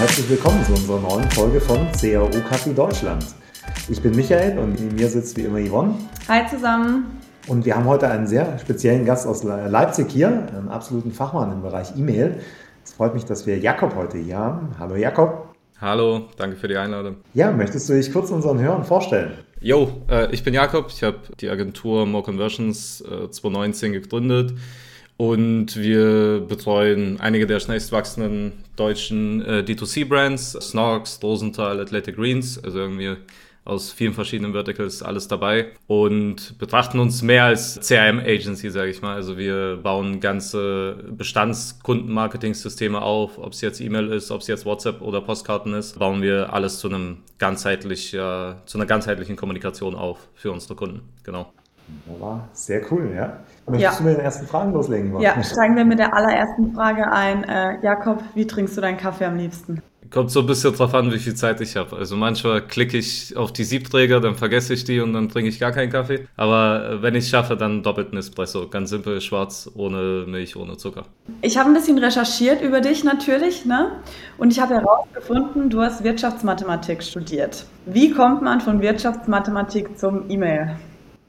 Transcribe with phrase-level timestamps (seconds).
[0.00, 3.22] herzlich willkommen zu unserer neuen Folge von CRO Kaffee Deutschland.
[3.90, 5.94] Ich bin Michael und neben mir sitzt wie immer Yvonne.
[6.26, 7.18] Hi zusammen.
[7.48, 11.60] Und wir haben heute einen sehr speziellen Gast aus Leipzig hier, einen absoluten Fachmann im
[11.60, 12.40] Bereich E-Mail.
[12.82, 14.74] Es freut mich, dass wir Jakob heute hier haben.
[14.78, 15.54] Hallo Jakob.
[15.78, 17.16] Hallo, danke für die Einladung.
[17.34, 19.32] Ja, möchtest du dich kurz unseren Hörern vorstellen?
[19.60, 24.54] Jo, äh, ich bin Jakob, ich habe die Agentur More Conversions äh, 2019 gegründet
[25.20, 32.78] und wir betreuen einige der schnellst wachsenden deutschen äh, D2C-Brands, Snorks, Rosenthal, Athletic Greens, also
[32.78, 33.16] irgendwie
[33.66, 39.14] aus vielen verschiedenen Verticals alles dabei und betrachten uns mehr als CRM-Agency, sage ich mal.
[39.14, 45.02] Also wir bauen ganze Bestandskundenmarketing-Systeme auf, ob es jetzt E-Mail ist, ob es jetzt WhatsApp
[45.02, 50.30] oder Postkarten ist, bauen wir alles zu einem ganzheitlich, äh, zu einer ganzheitlichen Kommunikation auf
[50.32, 51.02] für unsere Kunden.
[51.24, 51.52] Genau.
[52.06, 53.38] Wunderbar, sehr cool, ja.
[53.66, 53.98] Möchtest ja.
[53.98, 55.20] du mit den ersten Fragen loslegen?
[55.20, 57.44] Ja, steigen wir mit der allerersten Frage ein.
[57.44, 59.82] Äh, Jakob, wie trinkst du deinen Kaffee am liebsten?
[60.10, 61.96] Kommt so ein bisschen drauf an, wie viel Zeit ich habe.
[61.96, 65.60] Also manchmal klicke ich auf die Siebträger, dann vergesse ich die und dann trinke ich
[65.60, 66.26] gar keinen Kaffee.
[66.36, 68.68] Aber äh, wenn ich es schaffe, dann doppelten Espresso.
[68.68, 71.04] Ganz simpel, schwarz, ohne Milch, ohne Zucker.
[71.42, 73.92] Ich habe ein bisschen recherchiert über dich natürlich, ne?
[74.36, 77.64] Und ich habe herausgefunden, du hast Wirtschaftsmathematik studiert.
[77.86, 80.74] Wie kommt man von Wirtschaftsmathematik zum E-Mail?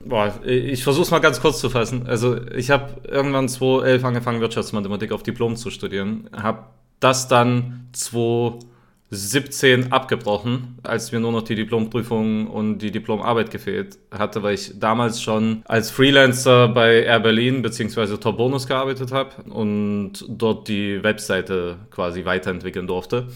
[0.05, 2.07] Boah, ich versuche es mal ganz kurz zu fassen.
[2.07, 6.29] Also ich habe irgendwann 2011 angefangen, Wirtschaftsmathematik auf Diplom zu studieren.
[6.33, 6.65] Habe
[6.99, 8.70] das dann 20
[9.13, 14.79] 17 abgebrochen, als mir nur noch die Diplomprüfung und die Diplomarbeit gefehlt hatte, weil ich
[14.79, 18.15] damals schon als Freelancer bei Air Berlin bzw.
[18.17, 23.27] Top Bonus gearbeitet habe und dort die Webseite quasi weiterentwickeln durfte.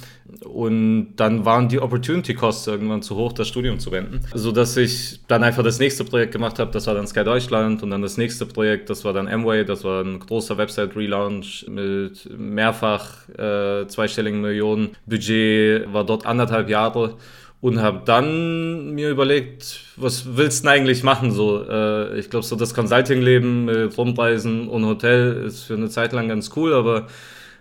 [0.46, 5.20] Und dann waren die Opportunity Costs irgendwann zu hoch, das Studium zu wenden, sodass ich
[5.28, 8.18] dann einfach das nächste Projekt gemacht habe, das war dann Sky Deutschland und dann das
[8.18, 14.42] nächste Projekt, das war dann Amway, das war ein großer Website-Relaunch mit mehrfach äh, zweistelligen
[14.42, 17.16] Millionen Budget war dort anderthalb Jahre
[17.62, 21.32] und habe dann mir überlegt, was willst du denn eigentlich machen?
[21.32, 26.14] So, äh, ich glaube, so das Consulting-Leben mit Rumreisen und Hotel ist für eine Zeit
[26.14, 27.08] lang ganz cool, aber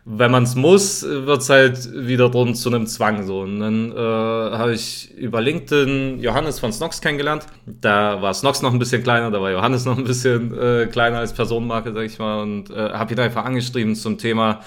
[0.07, 3.41] wenn man es muss, wird es halt wiederum zu einem Zwang so.
[3.41, 7.47] Und dann äh, habe ich über LinkedIn Johannes von Snox kennengelernt.
[7.65, 11.21] Da war Snox noch ein bisschen kleiner, da war Johannes noch ein bisschen äh, kleiner
[11.21, 14.61] als Personenmarke, sag ich mal, und äh, habe ihn einfach angeschrieben zum Thema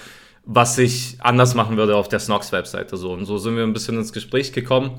[0.50, 2.96] was ich anders machen würde auf der Snox-Webseite.
[2.96, 3.12] So.
[3.12, 4.92] Und so sind wir ein bisschen ins Gespräch gekommen.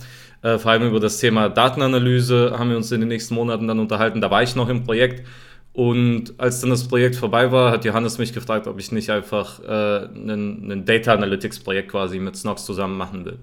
[0.43, 3.79] Äh, vor allem über das Thema Datenanalyse haben wir uns in den nächsten Monaten dann
[3.79, 4.21] unterhalten.
[4.21, 5.25] Da war ich noch im Projekt.
[5.73, 9.59] Und als dann das Projekt vorbei war, hat Johannes mich gefragt, ob ich nicht einfach
[9.63, 13.39] äh, einen, Data Analytics Projekt quasi mit Snox zusammen machen will.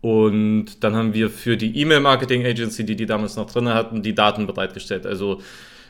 [0.00, 4.02] Und dann haben wir für die E-Mail Marketing Agency, die die damals noch drin hatten,
[4.02, 5.06] die Daten bereitgestellt.
[5.06, 5.40] Also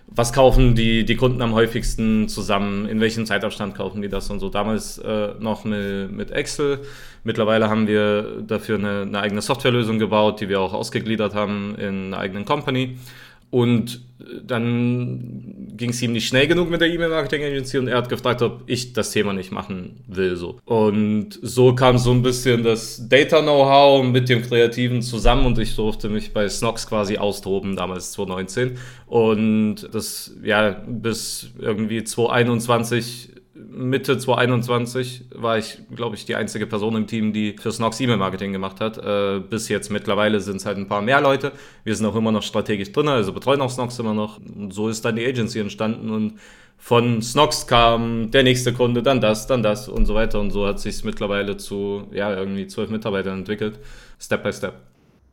[0.08, 4.38] was kaufen die, die Kunden am häufigsten zusammen, in welchem Zeitabstand kaufen die das und
[4.38, 4.48] so.
[4.48, 6.80] Damals äh, noch mit, mit Excel.
[7.24, 12.06] Mittlerweile haben wir dafür eine, eine eigene Softwarelösung gebaut, die wir auch ausgegliedert haben in
[12.06, 12.98] einer eigenen Company.
[13.56, 14.02] Und
[14.46, 18.64] dann ging es ihm nicht schnell genug mit der E-Mail-Marketing-Agency und er hat gefragt, ob
[18.66, 20.36] ich das Thema nicht machen will.
[20.36, 20.58] So.
[20.66, 26.10] Und so kam so ein bisschen das Data-Know-how mit dem Kreativen zusammen und ich durfte
[26.10, 28.76] mich bei Snox quasi austoben, damals 2019.
[29.06, 36.96] Und das, ja, bis irgendwie 2021 Mitte 2021 war ich, glaube ich, die einzige Person
[36.96, 38.98] im Team, die für Snox E-Mail-Marketing gemacht hat.
[38.98, 41.52] Äh, bis jetzt mittlerweile sind es halt ein paar mehr Leute.
[41.84, 44.38] Wir sind auch immer noch strategisch drin, also betreuen auch Snox immer noch.
[44.38, 46.34] Und so ist dann die Agency entstanden und
[46.78, 50.40] von Snox kam der nächste Kunde, dann das, dann das und so weiter.
[50.40, 53.78] Und so hat sich mittlerweile zu ja, irgendwie zwölf Mitarbeitern entwickelt,
[54.20, 54.74] Step by Step.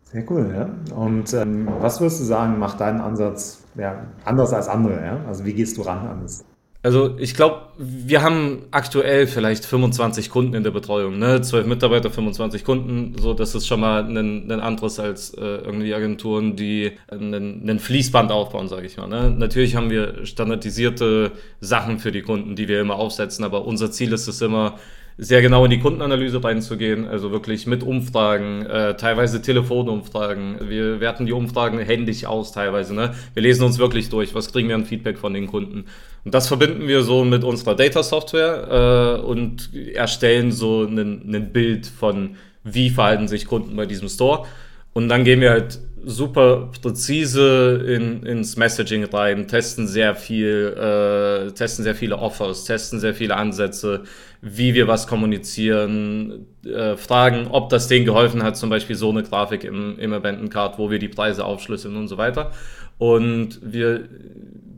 [0.06, 0.96] Sehr cool, ja.
[0.96, 5.04] Und ähm, was würdest du sagen, macht deinen Ansatz ja, anders als andere?
[5.04, 5.20] Ja?
[5.28, 6.46] Also wie gehst du ran an das?
[6.84, 11.42] Also ich glaube, wir haben aktuell vielleicht 25 Kunden in der Betreuung, ne?
[11.42, 15.94] 12 Mitarbeiter, 25 Kunden, so das ist schon mal ein, ein anderes als äh, irgendwie
[15.94, 19.08] Agenturen, die einen, einen Fließband aufbauen, sage ich mal.
[19.08, 19.32] Ne?
[19.32, 21.32] Natürlich haben wir standardisierte
[21.62, 24.78] Sachen für die Kunden, die wir immer aufsetzen, aber unser Ziel ist es immer,
[25.18, 30.70] sehr genau in die Kundenanalyse reinzugehen, also wirklich mit Umfragen, äh, teilweise Telefonumfragen.
[30.70, 32.96] Wir werten die Umfragen händisch aus teilweise.
[32.96, 33.14] Ne?
[33.34, 35.86] Wir lesen uns wirklich durch, was kriegen wir an Feedback von den Kunden.
[36.26, 42.36] Und das verbinden wir so mit unserer Data-Software äh, und erstellen so ein Bild von,
[42.64, 44.46] wie verhalten sich Kunden bei diesem Store.
[44.94, 51.52] Und dann gehen wir halt super präzise in, ins Messaging rein, testen sehr viel, äh,
[51.52, 54.04] testen sehr viele Offers, testen sehr viele Ansätze.
[54.46, 59.24] Wie wir was kommunizieren, äh, fragen, ob das denen geholfen hat, zum Beispiel so eine
[59.24, 62.52] Grafik im, im Abandoned wo wir die Preise aufschlüsseln und so weiter.
[62.98, 64.10] Und wir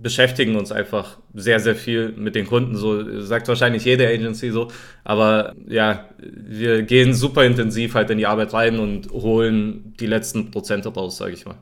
[0.04, 2.76] beschäftigen uns einfach sehr, sehr viel mit den Kunden.
[2.76, 4.68] So sagt wahrscheinlich jede Agency so.
[5.04, 10.52] Aber ja, wir gehen super intensiv halt in die Arbeit rein und holen die letzten
[10.52, 11.56] Prozente raus, sage ich mal.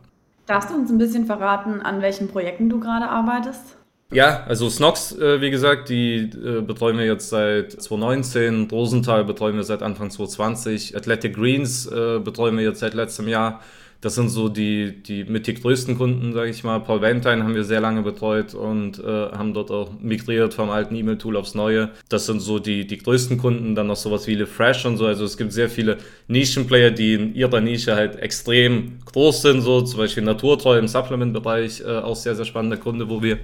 [0.45, 3.77] Darfst du uns ein bisschen verraten, an welchen Projekten du gerade arbeitest?
[4.13, 8.69] Ja, also Snox, äh, wie gesagt, die äh, betreuen wir jetzt seit 2019.
[8.71, 10.95] Rosenthal betreuen wir seit Anfang 2020.
[10.95, 13.61] Athletic Greens äh, betreuen wir jetzt seit letztem Jahr.
[14.03, 16.79] Das sind so die, die mittig größten Kunden, sage ich mal.
[16.79, 20.93] Paul Valentine haben wir sehr lange betreut und äh, haben dort auch migriert vom alten
[20.93, 21.89] E-Mail-Tool aufs neue.
[22.09, 23.75] Das sind so die, die größten Kunden.
[23.75, 25.05] Dann noch sowas wie LeFresh und so.
[25.05, 29.61] Also es gibt sehr viele Nischenplayer, die in ihrer Nische halt extrem groß sind.
[29.61, 33.37] So zum Beispiel Naturtreu im Supplement-Bereich, äh, auch sehr, sehr spannender Kunde, wo wir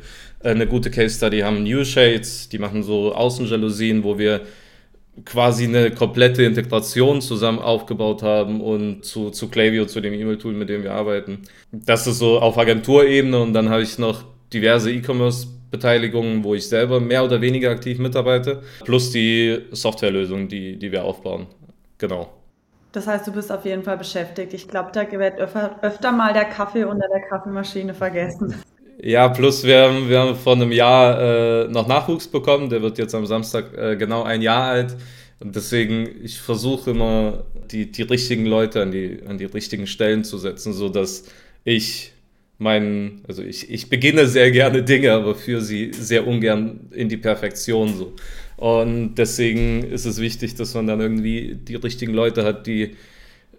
[0.44, 1.64] äh, eine gute Case-Study haben.
[1.64, 4.42] New Shades, die machen so Außenjalousien, wo wir
[5.26, 10.70] quasi eine komplette Integration zusammen aufgebaut haben und zu, zu Klaviyo, zu dem E-Mail-Tool, mit
[10.70, 11.40] dem wir arbeiten.
[11.72, 14.24] Das ist so auf Agenturebene und dann habe ich noch
[14.54, 20.92] diverse E-Commerce-Beteiligungen, wo ich selber mehr oder weniger aktiv mitarbeite, plus die Softwarelösung, die, die
[20.92, 21.48] wir aufbauen.
[21.98, 22.30] Genau.
[22.92, 24.54] Das heißt, du bist auf jeden Fall beschäftigt.
[24.54, 28.56] Ich glaube, da wird öfter, öfter mal der Kaffee unter der Kaffeemaschine vergessen.
[29.02, 32.70] Ja, plus wir haben, wir haben vor einem Jahr äh, noch Nachwuchs bekommen.
[32.70, 34.98] Der wird jetzt am Samstag äh, genau ein Jahr alt.
[35.40, 40.26] Und deswegen, ich versuche immer, die, die richtigen Leute an die, an die richtigen Stellen
[40.26, 41.24] zu setzen, sodass
[41.64, 42.12] ich
[42.58, 47.18] meinen, also ich, ich beginne sehr gerne Dinge, aber führe sie sehr ungern in die
[47.18, 48.14] Perfektion so.
[48.58, 52.98] Und deswegen ist es wichtig, dass man dann irgendwie die richtigen Leute hat, die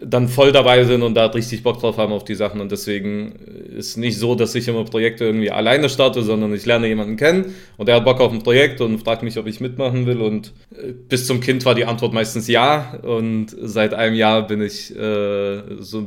[0.03, 2.61] dann voll dabei sind und da richtig Bock drauf haben auf die Sachen.
[2.61, 3.33] Und deswegen
[3.77, 7.55] ist nicht so, dass ich immer Projekte irgendwie alleine starte, sondern ich lerne jemanden kennen
[7.77, 10.23] und der hat Bock auf ein Projekt und fragt mich, ob ich mitmachen will.
[10.23, 12.99] Und äh, bis zum Kind war die Antwort meistens ja.
[13.03, 16.07] Und seit einem Jahr bin ich äh, so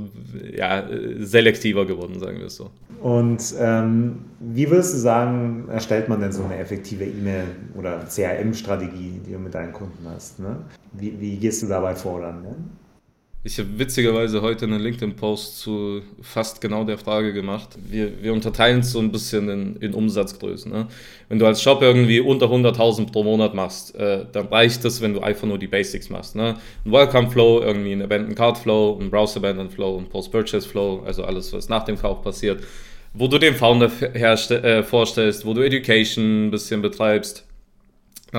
[0.55, 0.83] ja,
[1.19, 2.71] selektiver geworden, sagen wir es so.
[3.01, 7.43] Und ähm, wie würdest du sagen, erstellt man denn so eine effektive E-Mail-
[7.75, 10.39] oder CRM-Strategie, die du mit deinen Kunden hast?
[10.39, 10.57] Ne?
[10.93, 12.41] Wie, wie gehst du dabei vor dann?
[12.41, 12.55] Ne?
[13.45, 17.77] Ich habe witzigerweise heute einen LinkedIn-Post zu fast genau der Frage gemacht.
[17.89, 20.71] Wir, wir unterteilen es so ein bisschen in, in Umsatzgrößen.
[20.71, 20.87] Ne?
[21.27, 25.13] Wenn du als Shop irgendwie unter 100.000 pro Monat machst, äh, dann reicht es, wenn
[25.13, 26.37] du einfach nur die Basics machst.
[26.37, 26.55] Ne?
[26.85, 32.21] Ein Welcome-Flow, irgendwie ein Abandoned-Card-Flow, ein Browser-Abandoned-Flow, ein Post-Purchase-Flow, also alles, was nach dem Kauf
[32.21, 32.63] passiert,
[33.13, 37.45] wo du den Founder äh, vorstellst, wo du Education ein bisschen betreibst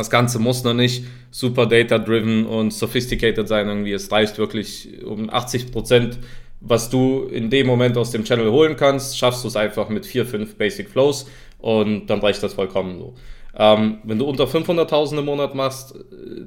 [0.00, 3.92] das Ganze muss noch nicht super data-driven und sophisticated sein irgendwie.
[3.92, 6.18] Es reicht wirklich um 80 Prozent,
[6.60, 10.06] was du in dem Moment aus dem Channel holen kannst, schaffst du es einfach mit
[10.06, 11.26] vier, fünf Basic Flows
[11.58, 13.14] und dann reicht das vollkommen so.
[13.56, 15.94] Ähm, wenn du unter 500.000 im Monat machst,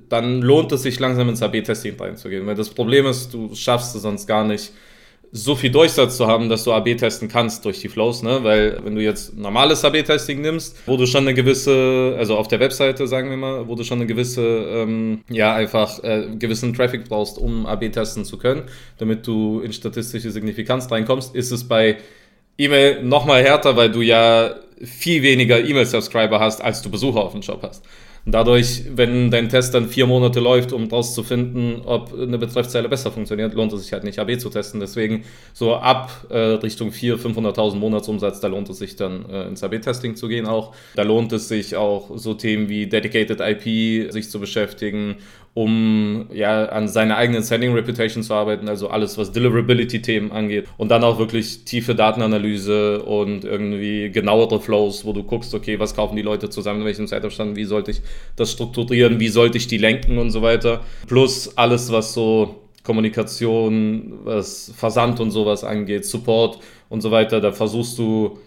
[0.10, 4.02] dann lohnt es sich langsam ins AB-Testing reinzugehen, weil das Problem ist, du schaffst es
[4.02, 4.74] sonst gar nicht,
[5.38, 8.44] so viel Durchsatz zu haben, dass du AB testen kannst durch die Flows, ne?
[8.44, 12.60] Weil wenn du jetzt normales AB-Testing nimmst, wo du schon eine gewisse, also auf der
[12.60, 17.07] Webseite sagen wir mal, wo du schon eine gewisse, ähm, ja einfach äh, gewissen Traffic
[17.07, 18.63] brauchst, um AB testen zu können,
[18.98, 21.98] damit du in statistische Signifikanz reinkommst, ist es bei
[22.57, 27.44] E-Mail nochmal härter, weil du ja viel weniger E-Mail-Subscriber hast, als du Besucher auf dem
[27.44, 27.83] Shop hast.
[28.28, 33.10] Und dadurch, wenn dein Test dann vier Monate läuft, um rauszufinden, ob eine Betreffzeile besser
[33.10, 34.82] funktioniert, lohnt es sich halt nicht AB zu testen.
[34.82, 39.64] Deswegen so ab äh, Richtung 400.000, 500.000 Monatsumsatz, da lohnt es sich dann äh, ins
[39.64, 40.76] AB-Testing zu gehen auch.
[40.96, 45.16] Da lohnt es sich auch so Themen wie Dedicated IP sich zu beschäftigen
[45.57, 50.68] um ja an seiner eigenen Sending Reputation zu arbeiten, also alles, was Deliverability-Themen angeht.
[50.78, 55.95] Und dann auch wirklich tiefe Datenanalyse und irgendwie genauere Flows, wo du guckst, okay, was
[55.95, 58.02] kaufen die Leute zusammen, in welchem Zeitabstand, wie sollte ich
[58.35, 60.81] das strukturieren, wie sollte ich die lenken und so weiter.
[61.07, 66.59] Plus alles, was so Kommunikation, was Versand und sowas angeht, Support
[66.90, 68.37] und so weiter, da versuchst du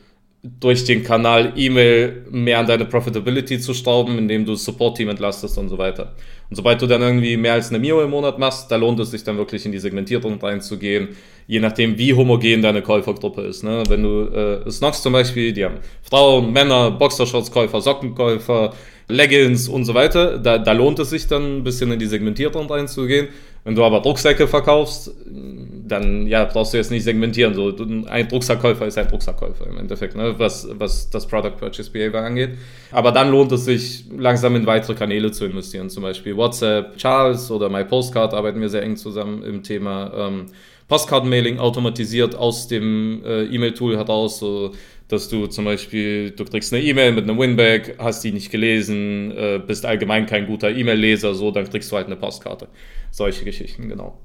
[0.43, 5.69] durch den Kanal E-Mail mehr an deine Profitability zu stauben, indem du Support-Team entlastest und
[5.69, 6.15] so weiter.
[6.49, 9.11] Und sobald du dann irgendwie mehr als eine Mio im Monat machst, da lohnt es
[9.11, 11.09] sich dann wirklich in die Segmentierung reinzugehen,
[11.47, 13.63] je nachdem, wie homogen deine Käufergruppe ist.
[13.65, 13.83] Ne?
[13.89, 14.23] Wenn du
[14.67, 18.73] äh, Snox zum Beispiel, die haben Frauen, Männer, Boxershorts-Käufer, Sockenkäufer,
[19.09, 22.67] Leggings und so weiter, da, da lohnt es sich dann ein bisschen in die Segmentierung
[22.71, 23.29] reinzugehen.
[23.65, 25.13] Wenn du aber Rucksäcke verkaufst,
[25.91, 27.55] dann ja, brauchst du jetzt nicht segmentieren.
[27.55, 27.75] So,
[28.09, 30.35] ein Rucksackkäufer ist ein Rucksackkäufer im Endeffekt, ne?
[30.39, 32.51] was, was das Product Purchase Behavior angeht.
[32.91, 35.91] Aber dann lohnt es sich, langsam in weitere Kanäle zu investieren.
[35.91, 40.47] Zum Beispiel WhatsApp, Charles oder My Postcard arbeiten wir sehr eng zusammen im Thema ähm,
[40.91, 44.73] Postkartenmailing automatisiert aus dem äh, E-Mail-Tool heraus, so
[45.07, 49.31] dass du zum Beispiel, du kriegst eine E-Mail mit einem Winback, hast die nicht gelesen,
[49.31, 52.69] äh, bist allgemein kein guter E-Mail-Leser, so, dann kriegst du halt eine Postkarte.
[53.13, 54.19] Solche Geschichten, genau.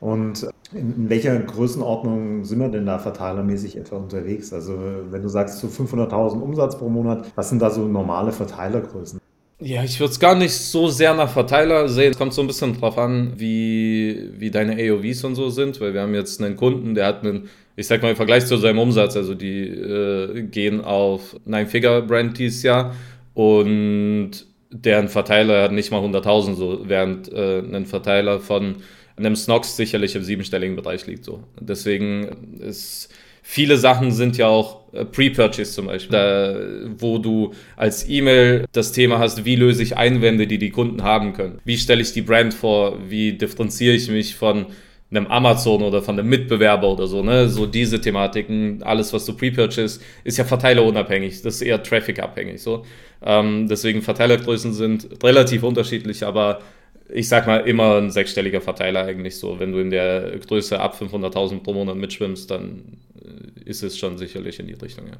[0.00, 4.52] Und in, welcher Größenordnung sind wir denn da verteilermäßig etwa unterwegs?
[4.52, 4.78] Also
[5.10, 9.20] wenn du sagst so 500.000 Umsatz pro Monat, was sind da so normale Verteilergrößen?
[9.60, 12.10] Ja, ich würde es gar nicht so sehr nach Verteiler sehen.
[12.10, 15.94] Es kommt so ein bisschen drauf an, wie, wie deine AOVs und so sind, weil
[15.94, 18.80] wir haben jetzt einen Kunden, der hat einen, ich sag mal im Vergleich zu seinem
[18.80, 22.94] Umsatz, also die äh, gehen auf Nine-Figure-Brand dieses Jahr
[23.34, 24.32] und
[24.70, 28.76] deren Verteiler hat nicht mal 100.000 so, während äh, ein Verteiler von
[29.16, 31.44] einem Snox sicherlich im siebenstelligen Bereich liegt so.
[31.60, 33.08] Deswegen ist
[33.42, 36.56] viele Sachen sind ja auch Pre-Purchase zum Beispiel, da,
[36.98, 41.32] wo du als E-Mail das Thema hast, wie löse ich Einwände, die die Kunden haben
[41.32, 41.58] können?
[41.64, 42.98] Wie stelle ich die Brand vor?
[43.08, 44.66] Wie differenziere ich mich von
[45.10, 47.48] einem Amazon oder von einem Mitbewerber oder so, ne?
[47.48, 51.42] So diese Thematiken, alles, was du pre-purchase, ist ja verteilerunabhängig.
[51.42, 52.84] Das ist eher Traffic-abhängig, so.
[53.22, 56.60] Ähm, deswegen Verteilergrößen sind relativ unterschiedlich, aber
[57.08, 59.58] ich sag mal, immer ein sechsstelliger Verteiler eigentlich so.
[59.58, 64.18] Wenn du in der Größe ab 500.000 pro Monat mitschwimmst, dann äh, ist es schon
[64.18, 65.16] sicherlich in die Richtung, ja.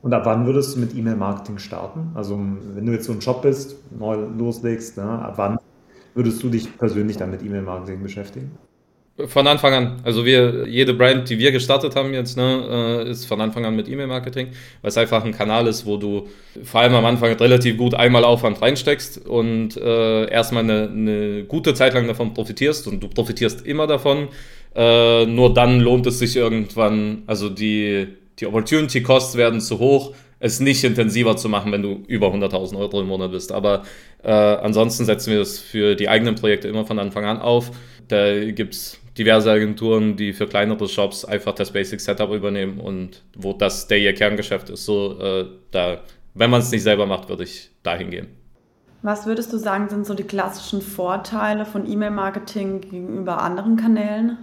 [0.00, 2.12] Und ab wann würdest du mit E-Mail-Marketing starten?
[2.14, 5.58] Also, wenn du jetzt so ein Job bist, neu loslegst, ne, ab wann
[6.14, 8.52] würdest du dich persönlich dann mit E-Mail-Marketing beschäftigen?
[9.26, 9.96] Von Anfang an.
[10.04, 13.74] Also wir, jede Brand, die wir gestartet haben jetzt, ne, äh, ist von Anfang an
[13.74, 14.46] mit E-Mail-Marketing,
[14.80, 16.28] weil es einfach ein Kanal ist, wo du
[16.62, 21.74] vor allem am Anfang relativ gut einmal Aufwand reinsteckst und äh, erstmal eine, eine gute
[21.74, 24.28] Zeit lang davon profitierst und du profitierst immer davon.
[24.76, 28.06] Äh, nur dann lohnt es sich irgendwann, also die,
[28.38, 32.78] die Opportunity Costs werden zu hoch, es nicht intensiver zu machen, wenn du über 100.000
[32.78, 33.50] Euro im Monat bist.
[33.50, 33.82] Aber
[34.22, 37.72] äh, ansonsten setzen wir das für die eigenen Projekte immer von Anfang an auf.
[38.06, 43.22] Da gibt es diverse Agenturen, die für kleinere Shops einfach das Basic Setup übernehmen und
[43.36, 44.84] wo das der ihr Kerngeschäft ist.
[44.84, 46.00] So, äh, da,
[46.34, 48.28] wenn man es nicht selber macht, würde ich dahin gehen.
[49.02, 54.38] Was würdest du sagen, sind so die klassischen Vorteile von E-Mail-Marketing gegenüber anderen Kanälen?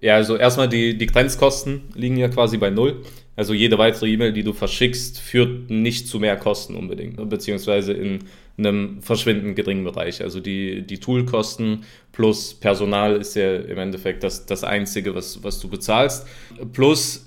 [0.00, 3.02] Ja, also erstmal die, die Grenzkosten liegen ja quasi bei null.
[3.36, 8.24] Also jede weitere E-Mail, die du verschickst, führt nicht zu mehr Kosten unbedingt, beziehungsweise in
[8.58, 10.22] einem verschwindend geringen Bereich.
[10.22, 15.60] Also die, die Toolkosten plus Personal ist ja im Endeffekt das, das Einzige, was, was
[15.60, 16.26] du bezahlst.
[16.72, 17.26] Plus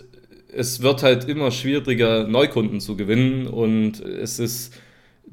[0.53, 4.73] es wird halt immer schwieriger, Neukunden zu gewinnen und es ist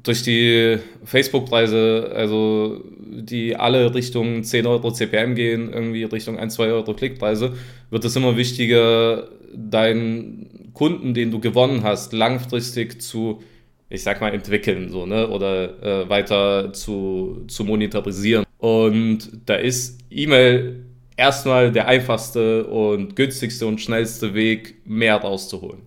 [0.03, 6.67] durch die Facebook-Preise, also die alle Richtung 10 Euro CPM gehen, irgendwie Richtung 1, 2
[6.67, 7.53] Euro Klickpreise,
[7.89, 13.41] wird es immer wichtiger, deinen Kunden, den du gewonnen hast, langfristig zu,
[13.89, 15.27] ich sag mal, entwickeln, so, ne?
[15.29, 18.45] Oder äh, weiter zu, zu monetarisieren.
[18.59, 20.85] Und da ist E-Mail
[21.17, 25.81] erstmal der einfachste und günstigste und schnellste Weg, mehr rauszuholen.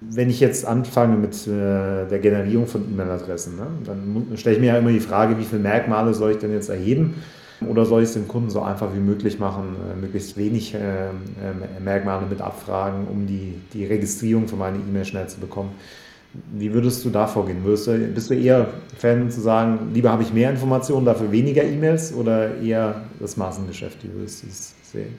[0.00, 4.68] Wenn ich jetzt anfange mit äh, der Generierung von E-Mail-Adressen, ne, dann stelle ich mir
[4.68, 7.14] ja immer die Frage, wie viele Merkmale soll ich denn jetzt erheben?
[7.66, 10.78] Oder soll ich es dem Kunden so einfach wie möglich machen, äh, möglichst wenig äh,
[11.82, 15.70] Merkmale mit abfragen, um die, die Registrierung für meine E-Mail schnell zu bekommen?
[16.52, 17.64] Wie würdest du da vorgehen?
[17.64, 21.62] Würdest du, bist du eher Fan zu sagen, lieber habe ich mehr Informationen, dafür weniger
[21.62, 23.98] E-Mails oder eher das Massengeschäft?
[24.02, 25.14] Wie würdest du es sehen?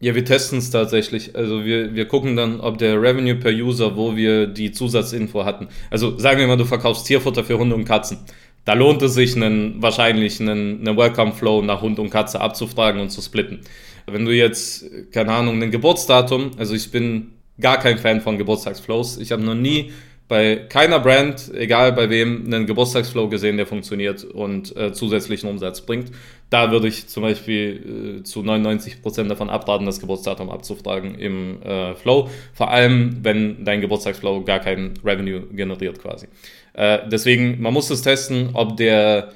[0.00, 1.34] Ja, wir testen es tatsächlich.
[1.36, 5.68] Also wir, wir gucken dann, ob der Revenue per User, wo wir die Zusatzinfo hatten.
[5.90, 8.18] Also sagen wir mal, du verkaufst Tierfutter für Hunde und Katzen
[8.64, 13.00] da lohnt es sich, einen, wahrscheinlich einen, einen Welcome Flow nach Hund und Katze abzufragen
[13.00, 13.60] und zu splitten.
[14.06, 19.18] Wenn du jetzt, keine Ahnung, ein Geburtsdatum, also ich bin gar kein Fan von Geburtstagsflows.
[19.18, 19.92] Ich habe noch nie
[20.26, 25.82] bei keiner Brand, egal bei wem, einen Geburtstagsflow gesehen, der funktioniert und äh, zusätzlichen Umsatz
[25.82, 26.12] bringt.
[26.48, 31.94] Da würde ich zum Beispiel äh, zu 99% davon abraten, das Geburtsdatum abzufragen im äh,
[31.94, 32.30] Flow.
[32.54, 36.26] Vor allem, wenn dein Geburtstagsflow gar kein Revenue generiert quasi.
[36.72, 39.32] Äh, deswegen, man muss es testen, ob der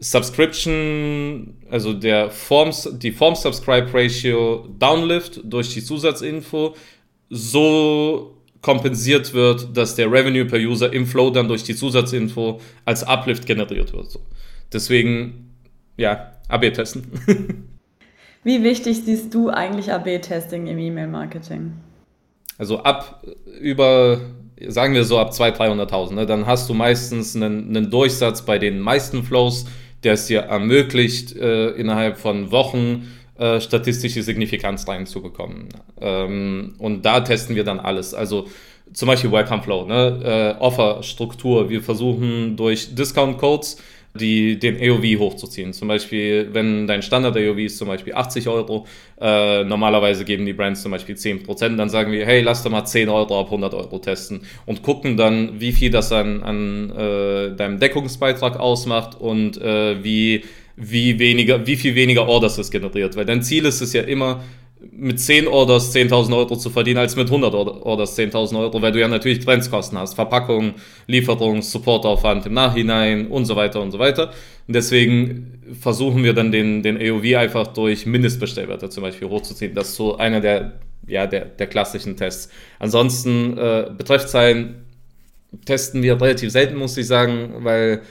[0.00, 6.74] Subscription, also der Forms, die Form-Subscribe-Ratio Downlift durch die Zusatzinfo
[7.30, 13.04] so kompensiert wird, dass der Revenue per User im Flow dann durch die Zusatzinfo als
[13.04, 14.18] Uplift generiert wird.
[14.72, 15.50] Deswegen,
[15.96, 17.04] ja, AB testen.
[18.44, 21.72] Wie wichtig siehst du eigentlich AB-Testing im E-Mail-Marketing?
[22.58, 23.24] Also ab
[23.60, 24.20] über,
[24.66, 28.58] sagen wir so, ab 200.000, 300.000, ne, dann hast du meistens einen, einen, Durchsatz bei
[28.58, 29.66] den meisten Flows,
[30.02, 33.06] der es dir ermöglicht, äh, innerhalb von Wochen
[33.42, 35.68] äh, statistische Signifikanz reinzubekommen.
[36.00, 38.14] Ähm, und da testen wir dann alles.
[38.14, 38.46] Also
[38.92, 40.56] zum Beispiel Welcome Flow, ne?
[40.58, 41.68] äh, Offer-Struktur.
[41.68, 43.78] Wir versuchen durch Discount-Codes
[44.14, 45.72] die, den AOV hochzuziehen.
[45.72, 48.86] Zum Beispiel, wenn dein Standard-AOV ist zum Beispiel 80 Euro,
[49.20, 52.84] äh, normalerweise geben die Brands zum Beispiel 10%, dann sagen wir, hey, lass doch mal
[52.84, 57.56] 10 Euro auf 100 Euro testen und gucken dann, wie viel das an, an äh,
[57.56, 60.44] deinem Deckungsbeitrag ausmacht und äh, wie,
[60.76, 63.16] wie, weniger, wie viel weniger Orders es generiert.
[63.16, 64.42] Weil dein Ziel ist es ja immer,
[64.90, 69.00] mit 10 Orders 10.000 Euro zu verdienen, als mit 100 Orders 10.000 Euro, weil du
[69.00, 70.74] ja natürlich Grenzkosten hast, Verpackung,
[71.06, 74.32] Lieferung, Supportaufwand im Nachhinein und so weiter und so weiter.
[74.66, 79.74] Und deswegen versuchen wir dann den, den AOV einfach durch Mindestbestellwerte zum Beispiel hochzuziehen.
[79.74, 82.48] Das ist so einer der, ja, der, der klassischen Tests.
[82.78, 84.84] Ansonsten äh, Betreffzeilen
[85.64, 88.02] testen wir relativ selten, muss ich sagen, weil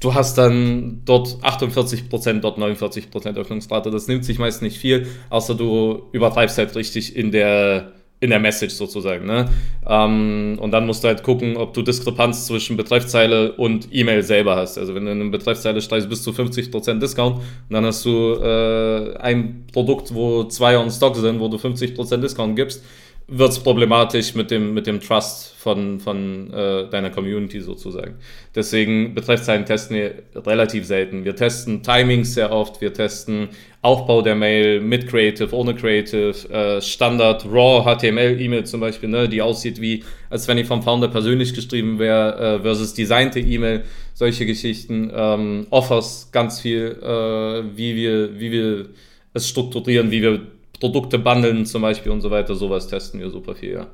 [0.00, 3.90] du hast dann dort 48%, dort 49% Öffnungsrate.
[3.90, 8.40] Das nimmt sich meist nicht viel, außer du übertreibst halt richtig in der, in der
[8.40, 9.26] Message sozusagen.
[9.26, 9.50] Ne?
[9.86, 14.56] Ähm, und dann musst du halt gucken, ob du Diskrepanz zwischen Betreffzeile und E-Mail selber
[14.56, 14.78] hast.
[14.78, 18.34] Also wenn du in eine Betreffzeile streichst, bis zu 50% Discount und dann hast du
[18.42, 22.82] äh, ein Produkt, wo zwei on Stock sind, wo du 50% Discount gibst,
[23.30, 28.16] wird es problematisch mit dem, mit dem Trust von, von äh, deiner Community sozusagen.
[28.54, 31.24] Deswegen Betreffzeilen testen wir relativ selten.
[31.24, 33.48] Wir testen Timings sehr oft, wir testen
[33.82, 39.40] Aufbau der Mail mit Creative, ohne Creative, äh, Standard, Raw HTML-E-Mail zum Beispiel, ne, die
[39.40, 44.44] aussieht wie, als wenn die vom Founder persönlich geschrieben wäre, äh, versus designte E-Mail, solche
[44.44, 45.10] Geschichten.
[45.14, 48.86] Ähm, Offers ganz viel, äh, wie, wir, wie wir
[49.34, 50.40] es strukturieren, wie wir
[50.80, 53.86] Produkte bundeln zum Beispiel und so weiter, sowas testen wir super viel, ja.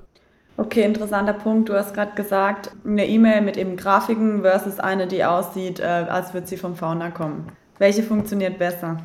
[0.58, 1.68] Okay, interessanter Punkt.
[1.68, 6.32] Du hast gerade gesagt, eine E-Mail mit eben Grafiken versus eine, die aussieht, äh, als
[6.32, 7.52] würde sie vom Founder kommen.
[7.78, 8.96] Welche funktioniert besser?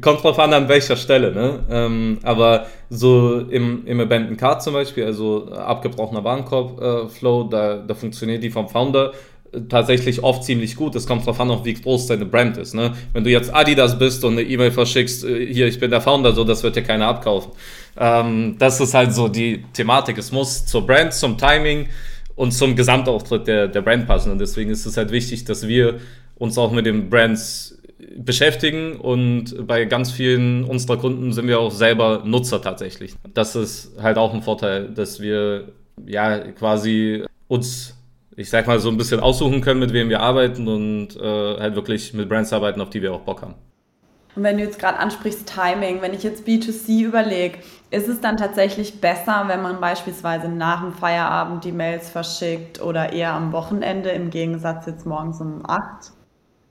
[0.00, 1.60] Kommt drauf an, an welcher Stelle, ne?
[1.70, 7.94] Ähm, aber so im, im Abandoned Card zum Beispiel, also abgebrochener Warenkorb-Flow, äh, da, da
[7.94, 9.12] funktioniert die vom Founder
[9.68, 10.94] tatsächlich oft ziemlich gut.
[10.94, 12.74] Es kommt darauf an, auch wie groß deine Brand ist.
[12.74, 12.92] Ne?
[13.12, 16.32] Wenn du jetzt Adidas bist und eine E-Mail verschickst, äh, hier, ich bin der Founder,
[16.32, 17.52] so, das wird dir keiner abkaufen.
[17.96, 20.18] Ähm, das ist halt so die Thematik.
[20.18, 21.88] Es muss zur Brand, zum Timing
[22.36, 24.32] und zum Gesamtauftritt der, der Brand passen.
[24.32, 25.98] Und deswegen ist es halt wichtig, dass wir
[26.36, 27.78] uns auch mit den Brands
[28.16, 33.14] beschäftigen und bei ganz vielen unserer Kunden sind wir auch selber Nutzer tatsächlich.
[33.34, 35.68] Das ist halt auch ein Vorteil, dass wir
[36.06, 37.97] ja quasi uns
[38.38, 41.74] ich sag mal, so ein bisschen aussuchen können, mit wem wir arbeiten und äh, halt
[41.74, 43.54] wirklich mit Brands arbeiten, auf die wir auch Bock haben.
[44.36, 47.58] Und wenn du jetzt gerade ansprichst Timing, wenn ich jetzt B2C überlege,
[47.90, 53.12] ist es dann tatsächlich besser, wenn man beispielsweise nach dem Feierabend die Mails verschickt oder
[53.12, 56.12] eher am Wochenende im Gegensatz jetzt morgens um 8?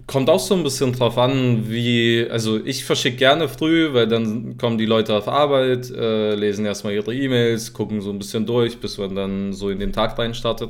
[0.07, 4.57] Kommt auch so ein bisschen drauf an, wie, also ich verschicke gerne früh, weil dann
[4.57, 8.79] kommen die Leute auf Arbeit, äh, lesen erstmal ihre E-Mails, gucken so ein bisschen durch,
[8.79, 10.69] bis man dann so in den Tag rein startet.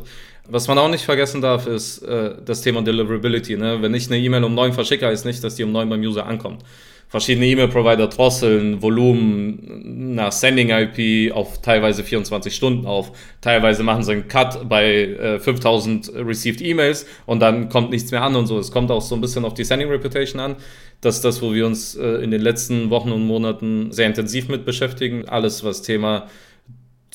[0.50, 3.58] Was man auch nicht vergessen darf, ist äh, das Thema Deliverability.
[3.58, 3.80] Ne?
[3.80, 6.26] Wenn ich eine E-Mail um neun verschicke, heißt nicht, dass die um neun beim User
[6.26, 6.64] ankommt.
[7.10, 13.14] Verschiedene E-Mail-Provider drosseln Volumen nach Sending-IP auf teilweise 24 Stunden auf.
[13.40, 18.24] Teilweise machen sie einen Cut bei äh, 5000 Received E-Mails und dann kommt nichts mehr
[18.24, 18.60] an und so.
[18.60, 20.58] Es kommt auch so ein bisschen auf die Sending Reputation an.
[21.00, 24.50] Das ist das, wo wir uns äh, in den letzten Wochen und Monaten sehr intensiv
[24.50, 25.30] mit beschäftigen.
[25.30, 26.28] Alles, was Thema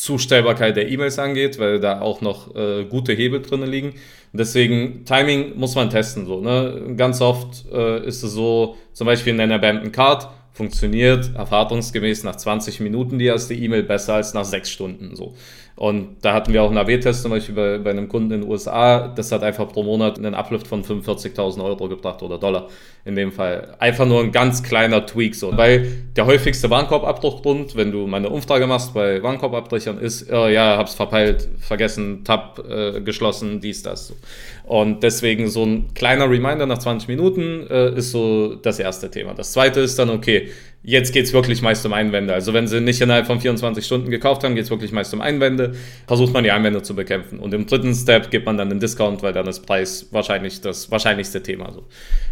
[0.03, 3.95] Zustellbarkeit der E-Mails angeht, weil da auch noch äh, gute Hebel drin liegen.
[4.33, 6.27] Deswegen, Timing muss man testen.
[6.27, 6.95] So, ne?
[6.97, 12.35] Ganz oft äh, ist es so, zum Beispiel in einer Abandoned Card funktioniert erfahrungsgemäß nach
[12.35, 15.15] 20 Minuten die erste E-Mail besser als nach 6 Stunden.
[15.15, 15.37] So.
[15.75, 18.51] Und da hatten wir auch einen AB-Test zum Beispiel bei, bei einem Kunden in den
[18.51, 19.09] USA.
[19.09, 22.69] Das hat einfach pro Monat einen Uplift von 45.000 Euro gebracht oder Dollar
[23.05, 23.75] in dem Fall.
[23.79, 25.35] Einfach nur ein ganz kleiner Tweak.
[25.35, 25.57] So.
[25.57, 30.95] Weil der häufigste Warenkorbabbruchgrund, wenn du meine Umfrage machst bei Warenkorbabbrechern, ist, oh, ja, hab's
[30.95, 34.09] verpeilt, vergessen, Tab äh, geschlossen, dies, das.
[34.09, 34.15] So.
[34.65, 39.35] Und deswegen so ein kleiner Reminder nach 20 Minuten äh, ist so das erste Thema.
[39.35, 40.51] Das zweite ist dann, okay,
[40.85, 42.35] Jetzt geht es wirklich meist um Einwände.
[42.35, 45.21] Also wenn sie nicht innerhalb von 24 Stunden gekauft haben, geht es wirklich meist um
[45.21, 45.77] Einwände.
[46.09, 47.39] Versucht man die Einwände zu bekämpfen.
[47.39, 50.91] Und im dritten Step gibt man dann den Discount, weil dann ist Preis wahrscheinlich das
[50.91, 51.73] wahrscheinlichste Thema.
[51.73, 51.85] So.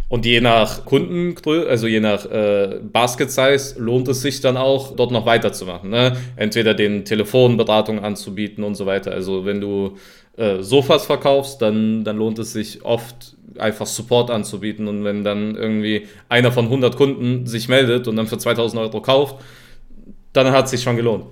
[0.08, 4.96] Und je nach Kundengröße, also je nach äh, Basket Size, lohnt es sich dann auch,
[4.96, 5.88] dort noch weiterzumachen.
[5.88, 6.16] Ne?
[6.34, 9.12] Entweder den Telefonberatung anzubieten und so weiter.
[9.12, 9.96] Also wenn du
[10.40, 14.88] äh, Sofas verkaufst, dann, dann lohnt es sich oft einfach Support anzubieten.
[14.88, 19.02] Und wenn dann irgendwie einer von 100 Kunden sich meldet und dann für 2000 Euro
[19.02, 19.36] kauft,
[20.32, 21.26] dann hat es sich schon gelohnt.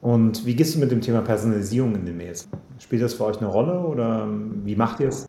[0.00, 2.48] Und wie gehst du mit dem Thema Personalisierung in den Mails?
[2.78, 4.28] Spielt das für euch eine Rolle oder
[4.64, 5.26] wie macht ihr es?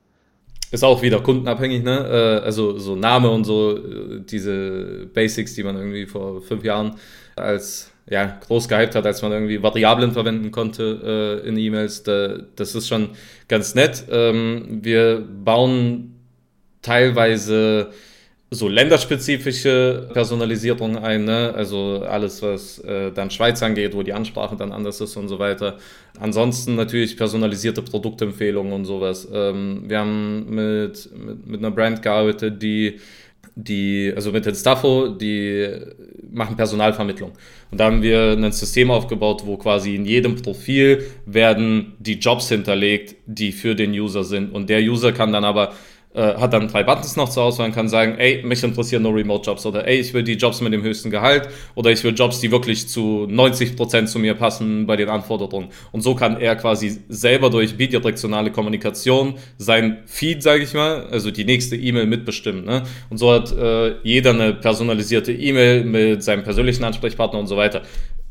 [0.71, 2.41] Ist auch wieder kundenabhängig, ne?
[2.41, 6.95] Äh, also so Name und so, äh, diese Basics, die man irgendwie vor fünf Jahren
[7.35, 12.03] als ja, groß gehypt hat, als man irgendwie Variablen verwenden konnte äh, in E-Mails.
[12.03, 13.09] Da, das ist schon
[13.47, 14.05] ganz nett.
[14.11, 16.15] Ähm, wir bauen
[16.81, 17.89] teilweise
[18.51, 21.51] so länderspezifische Personalisierung ein, ne?
[21.55, 25.39] also alles, was äh, dann Schweiz angeht, wo die Ansprache dann anders ist und so
[25.39, 25.77] weiter.
[26.19, 29.27] Ansonsten natürlich personalisierte Produktempfehlungen und sowas.
[29.33, 32.99] Ähm, wir haben mit, mit, mit einer Brand gearbeitet, die
[33.55, 35.67] die, also mit den Staffo, die
[36.31, 37.31] machen Personalvermittlung.
[37.71, 42.49] Und da haben wir ein System aufgebaut, wo quasi in jedem Profil werden die Jobs
[42.49, 44.51] hinterlegt, die für den User sind.
[44.53, 45.73] Und der User kann dann aber
[46.15, 49.13] äh, hat dann drei Buttons noch zur Auswahl und kann sagen, ey, mich interessieren nur
[49.13, 52.39] Remote-Jobs oder ey, ich will die Jobs mit dem höchsten Gehalt oder ich will Jobs,
[52.39, 55.69] die wirklich zu 90% zu mir passen bei den Anforderungen.
[55.91, 61.32] Und so kann er quasi selber durch bidirektionale Kommunikation sein Feed, sage ich mal, also
[61.32, 62.63] die nächste E-Mail mitbestimmen.
[62.63, 62.84] Ne?
[63.10, 67.82] Und so hat äh, jeder eine personalisierte E-Mail mit seinem persönlichen Ansprechpartner und so weiter.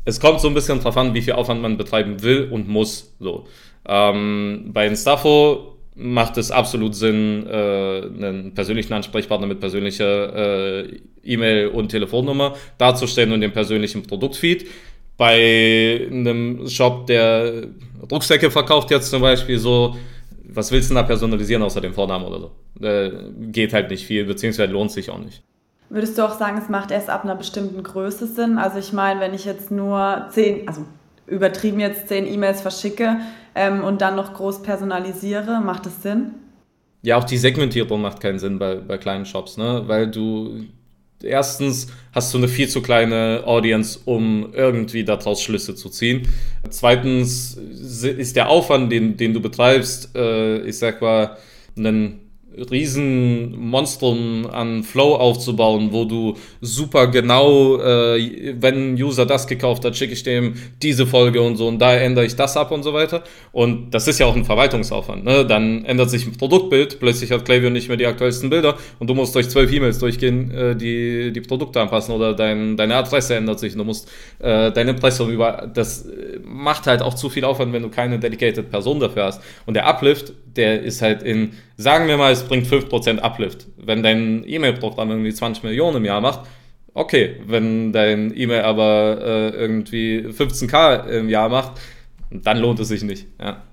[0.05, 3.15] Es kommt so ein bisschen drauf an, wie viel Aufwand man betreiben will und muss.
[3.19, 3.45] So.
[3.87, 11.69] Ähm, bei Instafo macht es absolut Sinn, äh, einen persönlichen Ansprechpartner mit persönlicher äh, E-Mail
[11.69, 14.67] und Telefonnummer darzustellen und den persönlichen Produktfeed.
[15.17, 17.67] Bei einem Shop, der
[18.11, 19.95] Rucksäcke verkauft jetzt zum Beispiel so,
[20.47, 22.85] was willst du da personalisieren außer dem Vornamen oder so?
[22.85, 23.11] Äh,
[23.51, 25.41] geht halt nicht viel, beziehungsweise lohnt sich auch nicht.
[25.89, 28.57] Würdest du auch sagen, es macht erst ab einer bestimmten Größe Sinn?
[28.57, 30.81] Also ich meine, wenn ich jetzt nur zehn, also
[31.27, 33.17] übertrieben jetzt zehn E-Mails verschicke
[33.55, 36.31] ähm, und dann noch groß personalisiere, macht das Sinn?
[37.01, 39.83] Ja, auch die Segmentierung macht keinen Sinn bei, bei kleinen Shops, ne?
[39.85, 40.65] Weil du
[41.23, 46.27] erstens hast du eine viel zu kleine Audience, um irgendwie daraus Schlüsse zu ziehen.
[46.69, 51.37] Zweitens ist der Aufwand, den, den du betreibst, äh, ich sag mal,
[51.77, 52.24] einen
[52.71, 59.95] Riesenmonstrum an Flow aufzubauen, wo du super genau, äh, wenn ein User das gekauft hat,
[59.95, 62.93] schicke ich dem diese Folge und so und da ändere ich das ab und so
[62.93, 63.23] weiter.
[63.51, 65.23] Und das ist ja auch ein Verwaltungsaufwand.
[65.23, 65.45] Ne?
[65.45, 69.13] Dann ändert sich ein Produktbild, plötzlich hat Klaviyo nicht mehr die aktuellsten Bilder und du
[69.13, 73.59] musst durch zwölf E-Mails durchgehen, äh, die die Produkte anpassen oder dein, deine Adresse ändert
[73.59, 75.69] sich und du musst äh, dein Impressum über.
[75.73, 76.07] Das
[76.43, 79.41] macht halt auch zu viel Aufwand, wenn du keine dedicated Person dafür hast.
[79.65, 83.67] Und der Uplift, der ist halt in, sagen wir mal, es bringt 5% Uplift.
[83.77, 86.41] Wenn dein E-Mail-Programm irgendwie 20 Millionen im Jahr macht,
[86.93, 87.37] okay.
[87.45, 91.73] Wenn dein E-Mail aber äh, irgendwie 15k im Jahr macht,
[92.31, 93.27] dann lohnt es sich nicht.
[93.39, 93.63] Ja.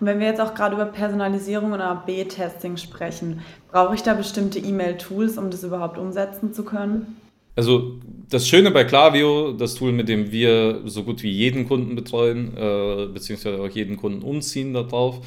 [0.00, 3.40] Und wenn wir jetzt auch gerade über Personalisierung oder B-Testing sprechen,
[3.72, 7.16] brauche ich da bestimmte E-Mail-Tools, um das überhaupt umsetzen zu können?
[7.56, 7.96] Also
[8.30, 12.56] das Schöne bei Klaviyo, das Tool, mit dem wir so gut wie jeden Kunden betreuen,
[12.56, 15.26] äh, beziehungsweise auch jeden Kunden umziehen darauf,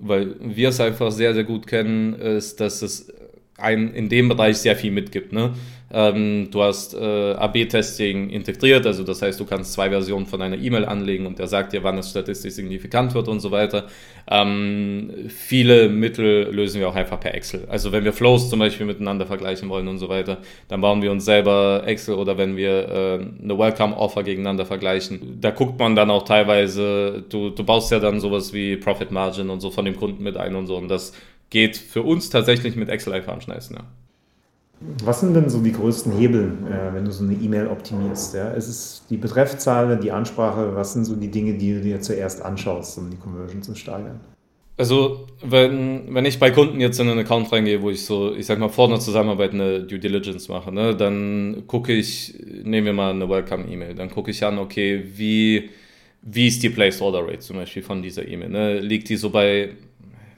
[0.00, 3.12] weil wir es einfach sehr, sehr gut kennen, ist, dass es
[3.56, 5.32] ein, in dem Bereich sehr viel mitgibt.
[5.32, 5.54] Ne?
[5.92, 10.56] Ähm, du hast äh, AB-Testing integriert, also das heißt, du kannst zwei Versionen von einer
[10.56, 13.86] E-Mail anlegen und der sagt dir, wann es statistisch signifikant wird und so weiter.
[14.30, 17.64] Ähm, viele Mittel lösen wir auch einfach per Excel.
[17.68, 21.10] Also wenn wir Flows zum Beispiel miteinander vergleichen wollen und so weiter, dann bauen wir
[21.10, 26.10] uns selber Excel oder wenn wir äh, eine Welcome-Offer gegeneinander vergleichen, da guckt man dann
[26.10, 29.96] auch teilweise, du, du baust ja dann sowas wie Profit Margin und so von dem
[29.96, 31.12] Kunden mit ein und so und das
[31.50, 33.74] geht für uns tatsächlich mit Excel einfach am schnellsten.
[33.74, 33.99] Ja.
[35.04, 38.34] Was sind denn so die größten Hebel, äh, wenn du so eine E-Mail optimierst?
[38.34, 38.50] Ja?
[38.52, 40.74] Ist es die Betreffzahl, die Ansprache?
[40.74, 44.20] Was sind so die Dinge, die du dir zuerst anschaust, um die Conversion zu steigern?
[44.78, 48.46] Also, wenn, wenn ich bei Kunden jetzt in einen Account reingehe, wo ich so, ich
[48.46, 52.94] sag mal, vor einer Zusammenarbeit eine Due Diligence mache, ne, dann gucke ich, nehmen wir
[52.94, 55.68] mal eine Welcome-E-Mail, dann gucke ich an, okay, wie,
[56.22, 58.48] wie ist die Placed Order Rate zum Beispiel von dieser E-Mail?
[58.48, 58.80] Ne?
[58.80, 59.72] Liegt die so bei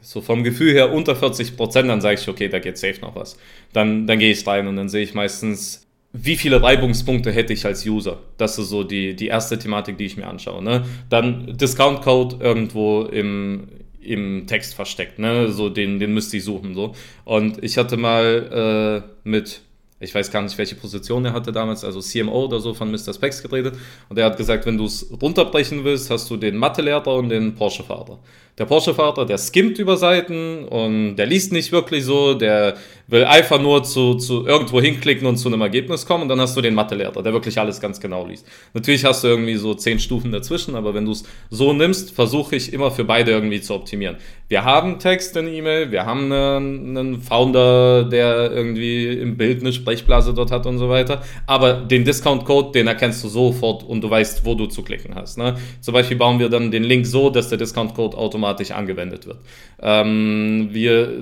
[0.02, 3.14] so vom Gefühl her unter 40 Prozent, dann sage ich, okay, da geht safe noch
[3.14, 3.38] was.
[3.72, 7.64] Dann, dann gehe ich rein und dann sehe ich meistens, wie viele Reibungspunkte hätte ich
[7.64, 8.18] als User?
[8.36, 10.62] Das ist so die, die erste Thematik, die ich mir anschaue.
[10.62, 10.84] Ne?
[11.08, 13.68] Dann Discount-Code irgendwo im,
[14.00, 15.50] im Text versteckt, ne?
[15.50, 16.74] So den, den müsste ich suchen.
[16.74, 16.94] So.
[17.24, 19.62] Und ich hatte mal äh, mit
[20.02, 23.14] ich weiß gar nicht, welche Position er hatte damals, also CMO oder so von Mr.
[23.14, 23.76] Specs geredet.
[24.08, 27.54] Und er hat gesagt, wenn du es runterbrechen willst, hast du den Mathelehrer und den
[27.54, 28.18] Porsche-Fahrer.
[28.58, 32.74] Der Porsche-Fahrer, der skimmt über Seiten und der liest nicht wirklich so, der
[33.08, 36.54] will einfach nur zu, zu irgendwo hinklicken und zu einem Ergebnis kommen und dann hast
[36.54, 38.46] du den Mathelehrer, der wirklich alles ganz genau liest.
[38.74, 42.56] Natürlich hast du irgendwie so zehn Stufen dazwischen, aber wenn du es so nimmst, versuche
[42.56, 44.16] ich immer für beide irgendwie zu optimieren.
[44.48, 49.72] Wir haben Text in E-Mail, wir haben einen, einen Founder, der irgendwie im Bild eine
[49.72, 54.10] Sprechblase dort hat und so weiter, aber den Discount-Code, den erkennst du sofort und du
[54.10, 55.38] weißt, wo du zu klicken hast.
[55.38, 55.56] Ne?
[55.80, 58.41] Zum Beispiel bauen wir dann den Link so, dass der Discount-Code automatisch
[58.74, 59.38] angewendet wird.
[59.80, 61.12] Ähm, wir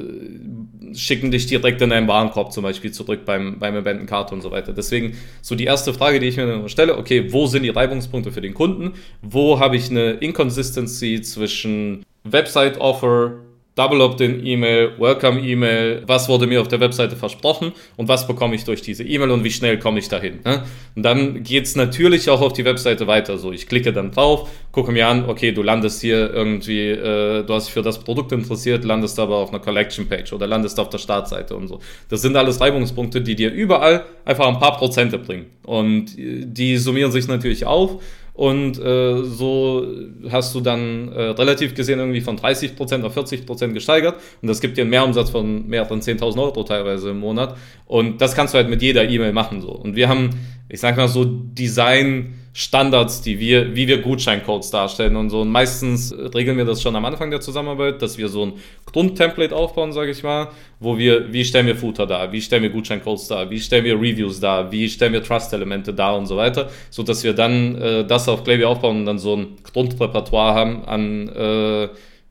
[0.95, 4.73] schicken dich direkt in deinen Warenkorb zum Beispiel zurück beim, beim Eventenkarte und so weiter.
[4.73, 8.41] Deswegen so die erste Frage, die ich mir stelle, okay, wo sind die Reibungspunkte für
[8.41, 8.95] den Kunden?
[9.23, 13.33] Wo habe ich eine Inconsistency zwischen Website-Offer
[13.77, 18.83] Double Opt-in-E-Mail, Welcome-E-Mail, was wurde mir auf der Webseite versprochen und was bekomme ich durch
[18.83, 20.41] diese E-Mail und wie schnell komme ich dahin.
[20.45, 20.65] Ne?
[20.97, 23.39] Und dann geht es natürlich auch auf die Webseite weiter.
[23.39, 27.55] So, ich klicke dann drauf, gucke mir an, okay, du landest hier irgendwie, äh, du
[27.55, 30.99] hast dich für das Produkt interessiert, landest aber auf einer Collection-Page oder landest auf der
[30.99, 31.79] Startseite und so.
[32.09, 35.47] Das sind alles Reibungspunkte, die dir überall einfach ein paar Prozente bringen.
[35.63, 38.03] Und äh, die summieren sich natürlich auf
[38.41, 39.87] und äh, so
[40.31, 44.15] hast du dann äh, relativ gesehen irgendwie von 30% auf 40% gesteigert.
[44.41, 47.59] Und das gibt dir einen Mehrumsatz von mehreren 10.000 Euro teilweise im Monat.
[47.85, 49.61] Und das kannst du halt mit jeder E-Mail machen.
[49.61, 49.69] So.
[49.69, 50.31] Und wir haben,
[50.71, 55.43] ich sag mal so, Design Standards, die wir, wie wir Gutscheincodes darstellen und so.
[55.43, 58.53] Und meistens regeln wir das schon am Anfang der Zusammenarbeit, dass wir so ein
[58.87, 60.49] Grundtemplate aufbauen, sage ich mal,
[60.81, 63.95] wo wir, wie stellen wir Footer dar, wie stellen wir Gutscheincodes dar, wie stellen wir
[63.95, 68.05] Reviews dar, wie stellen wir Trust-Elemente dar und so weiter, so dass wir dann äh,
[68.05, 71.89] das auf Klaviyo aufbauen und dann so ein Grundrepertoire haben an äh,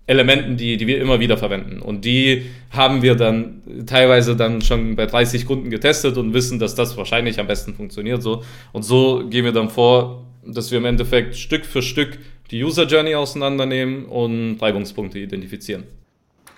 [0.10, 1.84] Elementen, die, die wir immer wieder verwenden.
[1.84, 6.74] Und die haben wir dann teilweise dann schon bei 30 Kunden getestet und wissen, dass
[6.74, 8.24] das wahrscheinlich am besten funktioniert.
[8.24, 8.44] So.
[8.74, 12.18] Und so gehen wir dann vor, dass wir im Endeffekt Stück für Stück
[12.50, 15.84] die User Journey auseinandernehmen und Reibungspunkte identifizieren.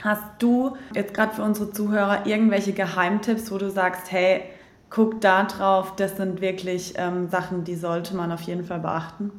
[0.01, 4.43] Hast du jetzt gerade für unsere Zuhörer irgendwelche Geheimtipps, wo du sagst, hey,
[4.89, 9.31] guck da drauf, das sind wirklich ähm, Sachen, die sollte man auf jeden Fall beachten?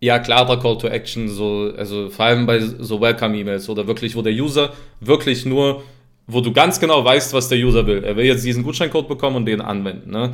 [0.00, 4.22] Ja, klarer Call to Action, so, also vor allem bei so Welcome-E-Mails oder wirklich, wo
[4.22, 5.82] der User wirklich nur,
[6.26, 8.02] wo du ganz genau weißt, was der User will.
[8.02, 10.10] Er will jetzt diesen Gutscheincode bekommen und den anwenden.
[10.10, 10.32] Ne?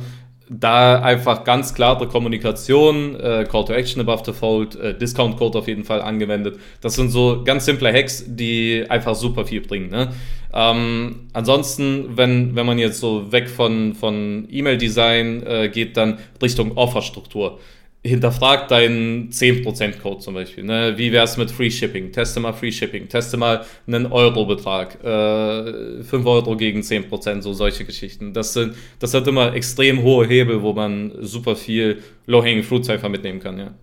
[0.49, 5.57] Da einfach ganz klare Kommunikation, äh, Call to Action above the fold, äh, Discount Code
[5.57, 6.57] auf jeden Fall angewendet.
[6.79, 9.89] Das sind so ganz simple Hacks, die einfach super viel bringen.
[9.89, 10.13] Ne?
[10.53, 16.77] Ähm, ansonsten, wenn, wenn man jetzt so weg von, von E-Mail-Design äh, geht, dann Richtung
[16.77, 17.59] Offerstruktur
[18.03, 20.63] hinterfrag deinen 10%-Code zum Beispiel.
[20.63, 20.93] Ne?
[20.97, 22.11] Wie wäre es mit Free Shipping?
[22.11, 23.07] Teste mal Free Shipping.
[23.09, 25.03] Teste mal einen Euro-Betrag.
[25.03, 28.33] Äh, 5 Euro gegen 10%, so solche Geschichten.
[28.33, 33.09] Das, sind, das hat immer extrem hohe Hebel, wo man super viel Low-Hanging Fruit einfach
[33.09, 33.59] mitnehmen kann.
[33.59, 33.73] Ja.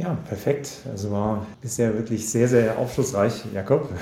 [0.00, 0.70] Ja, perfekt.
[0.90, 3.88] Also war bisher wirklich sehr, sehr aufschlussreich, Jakob.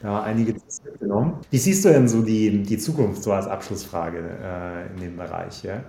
[0.00, 1.40] Da einige Tipps mitgenommen.
[1.50, 5.64] Wie siehst du denn so die, die Zukunft so als Abschlussfrage äh, in dem Bereich?
[5.64, 5.82] Ja?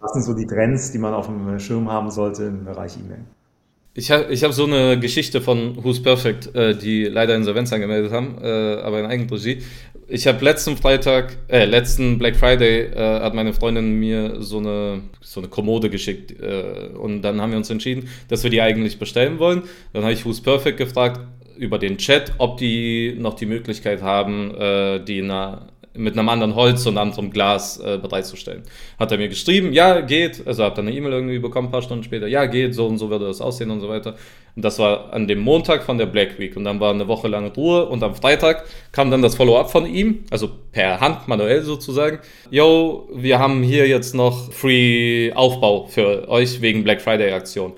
[0.00, 3.24] Was sind so die Trends, die man auf dem Schirm haben sollte im Bereich E-Mail?
[3.94, 8.12] Ich habe ich hab so eine Geschichte von Who's Perfect, äh, die leider Insolvenz angemeldet
[8.12, 9.62] haben, äh, aber in Eigenregie.
[10.06, 15.02] Ich habe letzten Freitag, äh, letzten Black Friday, äh, hat meine Freundin mir so eine,
[15.20, 18.98] so eine Kommode geschickt äh, und dann haben wir uns entschieden, dass wir die eigentlich
[18.98, 19.62] bestellen wollen.
[19.92, 21.20] Dann habe ich Who's Perfect gefragt
[21.56, 25.66] über den Chat, ob die noch die Möglichkeit haben, äh, die in einer
[25.98, 28.62] mit einem anderen Holz und anderem Glas äh, bereitzustellen.
[28.98, 30.46] Hat er mir geschrieben, ja, geht.
[30.46, 32.98] Also habe dann eine E-Mail irgendwie bekommen, ein paar Stunden später, ja, geht, so und
[32.98, 34.14] so würde das aussehen und so weiter.
[34.56, 36.56] Und das war an dem Montag von der Black Week.
[36.56, 39.86] Und dann war eine Woche lange Ruhe und am Freitag kam dann das Follow-up von
[39.86, 42.18] ihm, also per Hand, manuell sozusagen.
[42.50, 47.72] Yo, wir haben hier jetzt noch Free Aufbau für euch wegen Black Friday Aktion.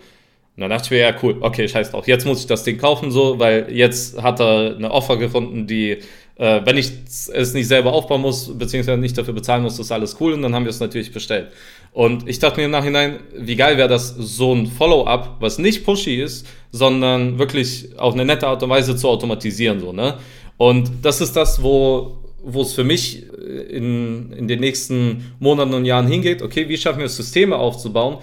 [0.60, 2.06] Und dann dachte ich mir, ja, cool, okay, scheiß drauf.
[2.06, 5.98] Jetzt muss ich das Ding kaufen, so, weil jetzt hat er eine Offer gefunden, die
[6.36, 6.92] äh, wenn ich
[7.32, 10.54] es nicht selber aufbauen muss, beziehungsweise nicht dafür bezahlen muss, ist alles cool und dann
[10.54, 11.48] haben wir es natürlich bestellt.
[11.92, 15.84] Und ich dachte mir im Nachhinein, wie geil wäre das, so ein Follow-up, was nicht
[15.84, 20.18] pushy ist, sondern wirklich auf eine nette Art und Weise zu automatisieren, so, ne?
[20.56, 23.24] Und das ist das, wo, wo es für mich
[23.70, 26.42] in, in den nächsten Monaten und Jahren hingeht.
[26.42, 28.18] Okay, wie schaffen wir es, Systeme aufzubauen,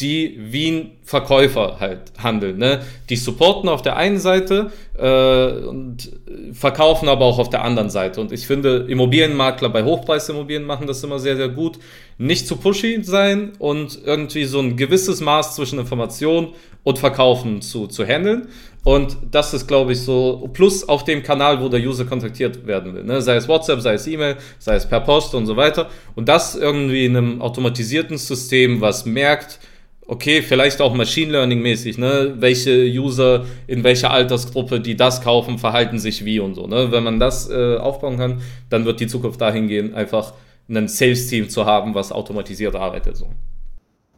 [0.00, 2.58] die wie ein Verkäufer halt handeln.
[2.58, 2.82] Ne?
[3.10, 6.10] Die supporten auf der einen Seite äh, und
[6.52, 8.20] verkaufen aber auch auf der anderen Seite.
[8.20, 11.78] Und ich finde, Immobilienmakler bei Hochpreisimmobilien machen das immer sehr, sehr gut.
[12.18, 17.86] Nicht zu pushy sein und irgendwie so ein gewisses Maß zwischen Information und Verkaufen zu,
[17.86, 18.48] zu handeln.
[18.82, 22.94] Und das ist, glaube ich, so, plus auf dem Kanal, wo der User kontaktiert werden
[22.94, 23.04] will.
[23.04, 23.22] Ne?
[23.22, 25.88] Sei es WhatsApp, sei es E-Mail, sei es per Post und so weiter.
[26.14, 29.58] Und das irgendwie in einem automatisierten System, was merkt,
[30.06, 32.34] okay, vielleicht auch Machine Learning mäßig, ne?
[32.38, 36.92] Welche User in welcher Altersgruppe, die das kaufen, verhalten sich wie und so, ne?
[36.92, 38.40] Wenn man das äh, aufbauen kann,
[38.70, 40.34] dann wird die Zukunft dahin gehen, einfach
[40.68, 43.16] ein Sales-Team zu haben, was automatisiert arbeitet.
[43.16, 43.28] So.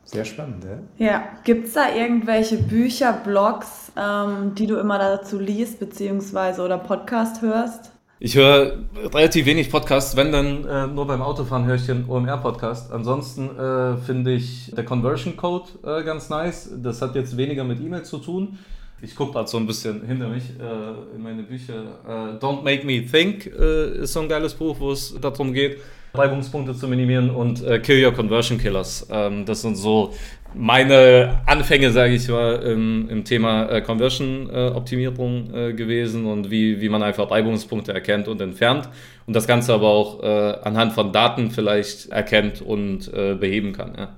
[0.05, 1.07] Sehr spannend, ja.
[1.07, 6.79] Ja, gibt es da irgendwelche Bücher, Blogs, ähm, die du immer dazu liest, beziehungsweise oder
[6.79, 7.91] Podcast hörst?
[8.19, 8.79] Ich höre
[9.13, 12.91] relativ wenig Podcasts, wenn dann äh, nur beim Autofahren höre ich den OMR-Podcast.
[12.91, 16.71] Ansonsten äh, finde ich der Conversion Code äh, ganz nice.
[16.79, 18.59] Das hat jetzt weniger mit E-Mail zu tun.
[19.03, 21.99] Ich gucke gerade so ein bisschen hinter mich äh, in meine Bücher.
[22.09, 25.77] Äh, Don't Make Me Think äh, ist so ein geiles Buch, wo es darum geht,
[26.19, 29.07] Reibungspunkte zu minimieren und äh, Kill Your Conversion Killers.
[29.11, 30.13] Ähm, das sind so
[30.55, 36.89] meine Anfänge, sage ich mal, im, im Thema äh, Conversion-Optimierung äh, gewesen und wie, wie
[36.89, 38.89] man einfach Reibungspunkte erkennt und entfernt
[39.27, 43.93] und das Ganze aber auch äh, anhand von Daten vielleicht erkennt und äh, beheben kann.
[43.99, 44.09] Ja.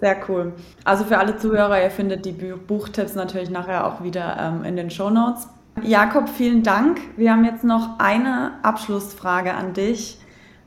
[0.00, 0.52] Sehr cool.
[0.84, 4.90] Also für alle Zuhörer, ihr findet die Buchtipps natürlich nachher auch wieder ähm, in den
[4.90, 5.46] Show Notes.
[5.82, 6.98] Jakob, vielen Dank.
[7.16, 10.18] Wir haben jetzt noch eine Abschlussfrage an dich.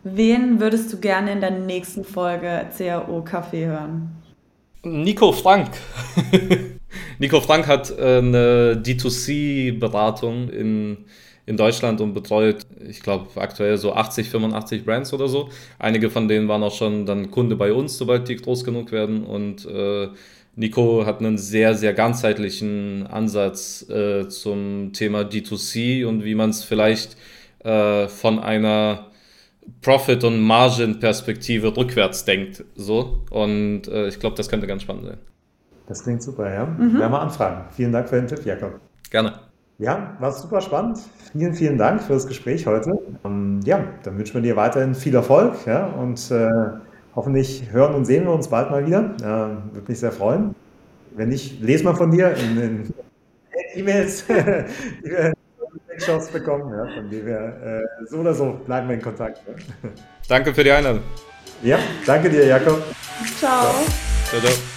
[0.04, 4.12] Wen würdest du gerne in der nächsten Folge CAO Café hören?
[4.84, 5.70] Nico Frank.
[7.20, 10.98] Nico Frank hat äh, eine D2C-Beratung in,
[11.46, 15.48] in Deutschland und betreut, ich glaube, aktuell so 80, 85 Brands oder so.
[15.80, 19.24] Einige von denen waren auch schon dann Kunde bei uns, sobald die groß genug werden.
[19.24, 20.10] Und äh,
[20.58, 26.66] Nico hat einen sehr, sehr ganzheitlichen Ansatz äh, zum Thema D2C und wie man es
[26.66, 27.16] vielleicht
[27.64, 29.08] äh, von einer
[29.82, 32.64] Profit- und Margin-Perspektive rückwärts denkt.
[32.76, 33.20] So.
[33.30, 35.18] Und äh, ich glaube, das könnte ganz spannend sein.
[35.88, 36.66] Das klingt super, ja.
[36.66, 37.00] Mhm.
[37.00, 37.66] Werden wir anfragen.
[37.72, 38.80] Vielen Dank für den Tipp, Jakob.
[39.10, 39.34] Gerne.
[39.80, 41.00] Ja, war super spannend.
[41.32, 42.92] Vielen, vielen Dank für das Gespräch heute.
[43.24, 46.50] Und ja, dann wünschen wir dir weiterhin viel Erfolg ja, und äh,
[47.16, 49.16] hoffentlich hören und sehen wir uns bald mal wieder.
[49.20, 50.56] Äh, Würde mich sehr freuen.
[51.16, 52.94] Wenn nicht, lese mal von dir in den
[53.76, 54.26] E-Mails,
[55.04, 55.33] die wir
[55.98, 59.40] Chance bekommen, ja, von dem wir äh, so oder so bleiben wir in Kontakt.
[59.48, 59.54] Ja.
[60.28, 61.04] Danke für die Einladung.
[61.62, 62.84] Ja, danke dir, Jakob.
[63.40, 63.74] Ciao.
[64.30, 64.73] Ciao, ciao.